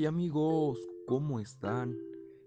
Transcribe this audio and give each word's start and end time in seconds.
Hey 0.00 0.06
amigos, 0.06 0.78
¿cómo 1.06 1.40
están? 1.40 1.94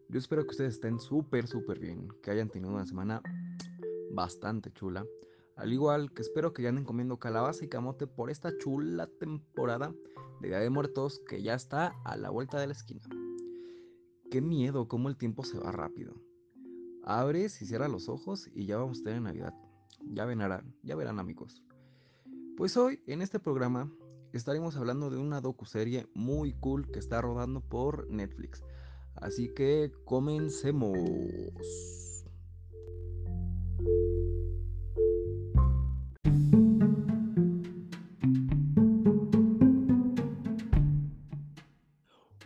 Yo 0.10 0.18
espero 0.18 0.44
que 0.44 0.50
ustedes 0.50 0.74
estén 0.74 0.98
súper, 0.98 1.46
súper 1.46 1.78
bien, 1.78 2.08
que 2.24 2.32
hayan 2.32 2.50
tenido 2.50 2.74
una 2.74 2.84
semana 2.84 3.22
bastante 4.12 4.72
chula. 4.72 5.06
Al 5.56 5.72
igual 5.72 6.12
que 6.14 6.24
espero 6.24 6.52
que 6.52 6.64
ya 6.64 6.70
anden 6.70 6.84
comiendo 6.84 7.20
calabaza 7.20 7.64
y 7.64 7.70
camote 7.70 8.08
por 8.08 8.32
esta 8.32 8.58
chula 8.58 9.06
temporada 9.20 9.94
de 10.42 10.48
Día 10.48 10.58
de 10.58 10.72
Muertos 10.72 11.22
que 11.30 11.44
ya 11.44 11.54
está 11.54 11.94
a 12.04 12.18
la 12.18 12.32
vuelta 12.32 12.60
de 12.60 12.66
la 12.66 12.74
esquina. 12.74 13.04
Qué 14.32 14.42
miedo 14.42 14.88
cómo 14.88 15.08
el 15.08 15.16
tiempo 15.16 15.44
se 15.44 15.60
va 15.60 15.72
rápido. 15.72 16.16
Abres 17.04 17.62
y 17.62 17.68
cierras 17.68 17.92
los 17.92 18.10
ojos 18.10 18.50
y 18.56 18.66
ya 18.66 18.78
vamos 18.78 19.02
a 19.02 19.04
tener 19.04 19.22
Navidad. 19.22 19.54
Ya 20.08 20.26
verán, 20.26 20.74
ya 20.82 20.96
verán 20.96 21.20
amigos. 21.20 21.62
Pues 22.58 22.76
hoy 22.78 23.04
en 23.06 23.22
este 23.22 23.38
programa 23.38 23.92
estaremos 24.38 24.76
hablando 24.78 25.10
de 25.12 25.18
una 25.18 25.42
docuserie 25.42 26.08
muy 26.16 26.54
cool 26.54 26.90
que 26.92 27.00
está 27.00 27.22
rodando 27.22 27.62
por 27.62 28.10
Netflix. 28.10 28.64
Así 29.16 29.50
que 29.54 29.92
comencemos. 30.06 30.98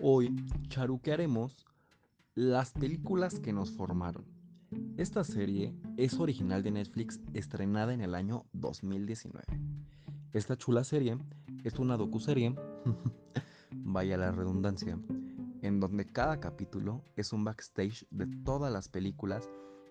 Hoy 0.02 0.36
charuquearemos 0.68 1.66
las 2.36 2.72
películas 2.72 3.40
que 3.40 3.54
nos 3.54 3.72
formaron. 3.72 4.26
Esta 4.98 5.24
serie 5.24 5.74
es 5.96 6.20
original 6.20 6.64
de 6.64 6.72
Netflix 6.72 7.22
estrenada 7.34 7.94
en 7.94 8.02
el 8.02 8.14
año 8.14 8.46
2019. 8.52 9.46
Esta 10.34 10.58
chula 10.58 10.84
serie 10.84 11.18
es 11.68 11.80
una 11.80 11.98
docuserie, 11.98 12.56
vaya 13.72 14.18
la 14.18 14.32
redundancia, 14.32 14.98
en 15.62 15.80
donde 15.82 16.06
cada 16.06 16.40
capítulo 16.40 17.04
es 17.18 17.34
un 17.34 17.44
backstage 17.44 18.08
de 18.10 18.26
todas 18.46 18.72
las 18.72 18.88
películas 18.88 19.50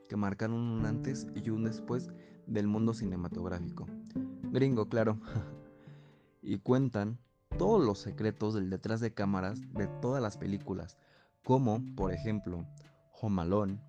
que 0.09 0.17
marcaron 0.17 0.57
un 0.57 0.87
antes 0.87 1.27
y 1.35 1.51
un 1.51 1.65
después 1.65 2.09
del 2.47 2.67
mundo 2.67 2.95
cinematográfico. 2.95 3.87
Gringo, 4.53 4.89
claro. 4.89 5.21
y 6.43 6.59
cuentan 6.59 7.19
todos 7.59 7.85
los 7.85 7.99
secretos 7.99 8.55
del 8.55 8.71
detrás 8.71 9.01
de 9.01 9.13
cámaras 9.13 9.61
de 9.75 9.87
todas 10.01 10.23
las 10.23 10.39
películas, 10.39 10.97
como, 11.45 11.83
por 11.95 12.11
ejemplo, 12.11 12.65
Home 13.21 13.43
Alone, 13.43 13.81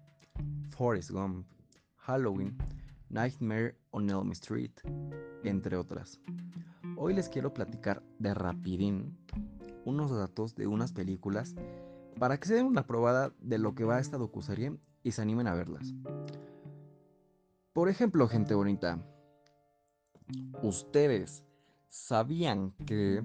Forrest 0.72 1.12
Gump, 1.12 1.48
Halloween, 1.96 2.58
Nightmare 3.10 3.78
on 3.92 4.10
Elm 4.10 4.32
Street, 4.32 4.74
entre 5.46 5.78
otras. 5.78 6.20
Hoy 7.00 7.14
les 7.14 7.30
quiero 7.30 7.54
platicar 7.54 8.02
de 8.18 8.34
rapidín 8.34 9.16
unos 9.86 10.10
datos 10.10 10.56
de 10.56 10.66
unas 10.66 10.94
películas 10.94 11.54
para 12.18 12.40
que 12.40 12.48
se 12.48 12.56
den 12.56 12.66
una 12.66 12.88
probada 12.88 13.32
de 13.40 13.60
lo 13.60 13.76
que 13.76 13.84
va 13.84 14.00
esta 14.00 14.18
docuserie 14.18 14.76
y 15.04 15.12
se 15.12 15.22
animen 15.22 15.46
a 15.46 15.54
verlas. 15.54 15.94
Por 17.72 17.88
ejemplo, 17.88 18.28
gente 18.28 18.56
bonita, 18.56 19.00
ustedes 20.64 21.44
sabían 21.90 22.72
que 22.88 23.24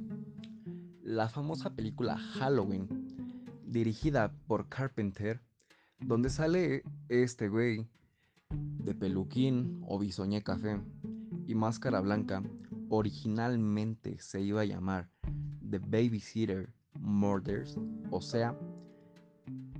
la 1.03 1.31
famosa 1.31 1.71
película 1.71 2.19
Halloween, 2.19 3.09
dirigida 3.65 4.35
por 4.47 4.69
Carpenter, 4.69 5.41
donde 5.99 6.29
sale 6.29 6.83
este 7.09 7.49
güey 7.49 7.89
de 8.51 8.95
peluquín 8.95 9.83
o 9.89 9.99
bisoñé 9.99 10.43
café 10.43 10.79
y 11.47 11.55
máscara 11.55 12.01
blanca, 12.03 12.43
originalmente 12.95 14.19
se 14.19 14.43
iba 14.43 14.61
a 14.61 14.67
llamar 14.67 15.09
The 15.71 15.79
Babysitter 15.79 16.75
Murders, 17.01 17.79
o 18.11 18.21
sea, 18.21 18.55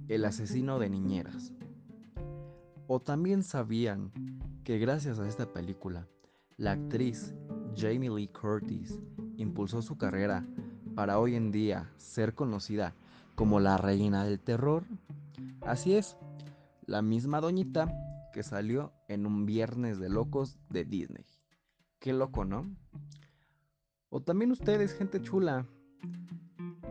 el 0.09 0.25
asesino 0.25 0.79
de 0.79 0.89
niñeras. 0.89 1.53
O 2.87 3.01
también 3.01 3.43
sabían 3.43 4.13
que 4.65 4.79
gracias 4.79 5.19
a 5.19 5.29
esta 5.29 5.53
película, 5.53 6.09
la 6.57 6.73
actriz 6.73 7.35
Jamie 7.77 8.09
Lee 8.09 8.29
Curtis 8.29 8.99
impulsó 9.37 9.83
su 9.83 9.99
carrera 9.99 10.47
para 10.95 11.19
hoy 11.19 11.35
en 11.35 11.53
día 11.53 11.93
ser 11.99 12.35
conocida 12.35 12.95
como 13.35 13.61
la 13.61 13.77
reina 13.77 14.25
del 14.25 14.41
terror. 14.41 14.85
Así 15.61 15.97
es, 15.97 16.17
la 16.87 17.03
misma 17.03 17.43
doñita 17.43 17.93
que 18.33 18.43
salió 18.43 18.95
en 19.09 19.27
un 19.27 19.45
viernes 19.45 19.99
de 19.99 20.09
locos 20.09 20.57
de 20.71 20.87
Disney. 20.87 21.27
Qué 22.03 22.13
loco, 22.13 22.45
¿no? 22.45 22.69
O 24.09 24.21
también 24.21 24.51
ustedes, 24.51 24.93
gente 24.93 25.23
chula, 25.23 25.69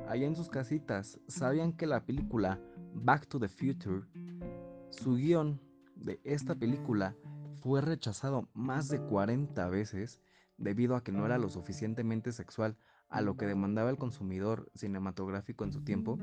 allá 0.08 0.26
en 0.26 0.38
sus 0.38 0.48
casitas, 0.48 1.20
¿sabían 1.28 1.74
que 1.74 1.86
la 1.86 2.06
película 2.06 2.62
Back 2.94 3.28
to 3.28 3.38
the 3.38 3.50
Future, 3.50 4.06
su 4.90 5.16
guion 5.16 5.60
de 5.98 6.22
esta 6.24 6.56
película 6.56 7.14
fue 7.56 7.82
rechazado 7.82 8.48
más 8.54 8.88
de 8.88 9.02
40 9.02 9.68
veces 9.68 10.22
debido 10.56 10.96
a 10.96 11.04
que 11.04 11.12
no 11.12 11.26
era 11.26 11.38
lo 11.38 11.50
suficientemente 11.50 12.32
sexual 12.32 12.78
a 13.10 13.20
lo 13.20 13.36
que 13.36 13.48
demandaba 13.48 13.90
el 13.90 13.98
consumidor 13.98 14.72
cinematográfico 14.76 15.66
en 15.66 15.74
su 15.74 15.84
tiempo? 15.84 16.18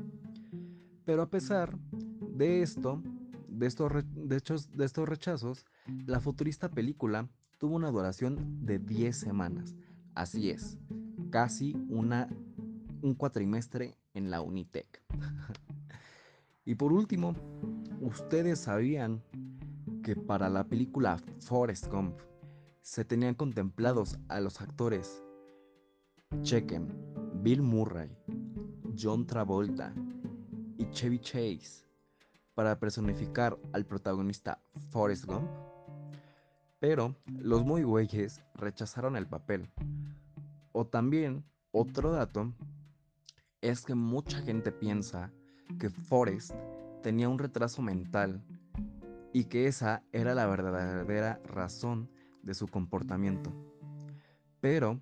Pero 1.04 1.20
a 1.20 1.28
pesar 1.28 1.78
de 1.78 2.62
esto, 2.62 3.02
de 3.48 3.66
estos, 3.66 4.72
de 4.72 4.84
estos 4.86 5.06
rechazos, 5.06 5.66
la 6.06 6.20
futurista 6.20 6.70
película 6.70 7.28
tuvo 7.58 7.76
una 7.76 7.90
duración 7.90 8.64
de 8.64 8.78
10 8.78 9.16
semanas. 9.16 9.74
Así 10.14 10.50
es, 10.50 10.78
casi 11.30 11.76
una, 11.88 12.28
un 13.02 13.14
cuatrimestre 13.14 13.98
en 14.14 14.30
la 14.30 14.40
Unitec. 14.40 15.02
y 16.64 16.74
por 16.76 16.92
último, 16.92 17.34
¿ustedes 18.00 18.60
sabían 18.60 19.22
que 20.02 20.16
para 20.16 20.48
la 20.48 20.64
película 20.64 21.18
Forrest 21.40 21.88
Gump 21.88 22.18
se 22.80 23.04
tenían 23.04 23.34
contemplados 23.34 24.18
a 24.28 24.40
los 24.40 24.60
actores 24.60 25.22
chequen 26.42 26.88
Bill 27.42 27.62
Murray, 27.62 28.10
John 28.98 29.26
Travolta 29.26 29.92
y 30.76 30.88
Chevy 30.90 31.18
Chase 31.18 31.84
para 32.54 32.78
personificar 32.78 33.58
al 33.72 33.84
protagonista 33.84 34.60
Forrest 34.90 35.26
Gump? 35.26 35.48
Pero 36.80 37.16
los 37.26 37.64
muy 37.64 37.82
güeyes 37.82 38.42
rechazaron 38.54 39.16
el 39.16 39.26
papel. 39.26 39.70
O 40.72 40.86
también, 40.86 41.44
otro 41.72 42.12
dato, 42.12 42.52
es 43.60 43.84
que 43.84 43.94
mucha 43.94 44.38
gente 44.42 44.70
piensa 44.70 45.32
que 45.78 45.90
Forrest 45.90 46.52
tenía 47.02 47.28
un 47.28 47.38
retraso 47.38 47.82
mental 47.82 48.42
y 49.32 49.44
que 49.44 49.66
esa 49.66 50.02
era 50.12 50.34
la 50.34 50.46
verdadera 50.46 51.40
razón 51.44 52.10
de 52.42 52.54
su 52.54 52.68
comportamiento. 52.68 53.52
Pero 54.60 55.00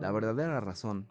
la 0.00 0.10
verdadera 0.12 0.60
razón 0.60 1.06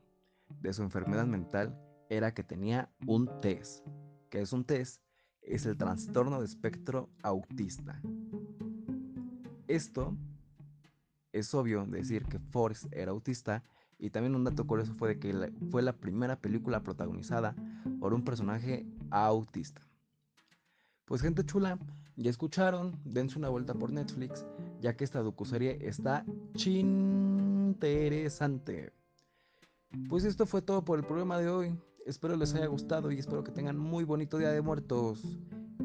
de 0.62 0.74
su 0.74 0.82
enfermedad 0.82 1.26
mental 1.26 1.80
era 2.10 2.34
que 2.34 2.44
tenía 2.44 2.90
un 3.06 3.30
TES. 3.42 3.84
que 4.30 4.42
es 4.42 4.54
un 4.54 4.64
TES? 4.64 5.02
Es 5.42 5.66
el 5.66 5.78
trastorno 5.78 6.40
de 6.40 6.46
espectro 6.46 7.10
autista. 7.24 8.02
Esto 9.70 10.14
es 11.32 11.54
obvio 11.54 11.86
decir 11.86 12.26
que 12.26 12.40
Forrest 12.40 12.92
era 12.92 13.12
autista 13.12 13.64
y 14.00 14.10
también 14.10 14.34
un 14.34 14.44
dato 14.44 14.66
curioso 14.66 14.96
fue 14.96 15.10
de 15.10 15.20
que 15.20 15.54
fue 15.70 15.84
la 15.84 15.94
primera 15.94 16.42
película 16.42 16.82
protagonizada 16.82 17.54
por 18.00 18.16
un 18.16 18.24
personaje 18.24 18.88
autista. 19.12 19.86
Pues 21.06 21.22
gente 21.22 21.46
chula, 21.46 21.78
ya 22.16 22.32
escucharon, 22.32 23.00
dense 23.06 23.38
una 23.38 23.50
vuelta 23.50 23.76
por 23.76 23.92
Netflix, 23.92 24.44
ya 24.82 24.98
que 24.98 25.04
esta 25.04 25.22
docuserie 25.22 25.78
está 25.88 26.26
interesante. 26.56 28.92
Pues 30.10 30.24
esto 30.24 30.48
fue 30.48 30.64
todo 30.64 30.84
por 30.84 30.98
el 30.98 31.06
programa 31.06 31.38
de 31.38 31.48
hoy. 31.48 31.80
Espero 32.08 32.36
les 32.36 32.56
haya 32.56 32.66
gustado 32.66 33.12
y 33.12 33.20
espero 33.20 33.44
que 33.44 33.52
tengan 33.52 33.78
muy 33.78 34.04
bonito 34.04 34.40
Día 34.40 34.50
de 34.50 34.64
Muertos 34.64 35.22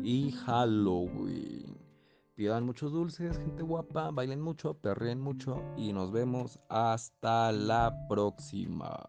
y 0.02 0.30
Halloween. 0.30 1.63
Pidan 2.34 2.66
muchos 2.66 2.90
dulces, 2.90 3.38
gente 3.38 3.62
guapa, 3.62 4.10
bailen 4.10 4.40
mucho, 4.40 4.74
perreen 4.74 5.20
mucho 5.20 5.62
y 5.76 5.92
nos 5.92 6.10
vemos 6.10 6.58
hasta 6.68 7.52
la 7.52 7.94
próxima. 8.08 9.00